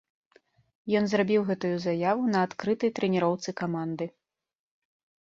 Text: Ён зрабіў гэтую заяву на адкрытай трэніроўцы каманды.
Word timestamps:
Ён 0.99 1.05
зрабіў 1.11 1.41
гэтую 1.51 1.75
заяву 1.85 2.23
на 2.33 2.39
адкрытай 2.49 2.95
трэніроўцы 3.01 3.49
каманды. 3.65 4.05